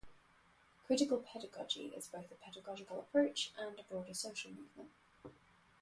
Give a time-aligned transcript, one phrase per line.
[0.87, 4.89] Critical pedagogy is both a pedagogical approach and a broader social movement.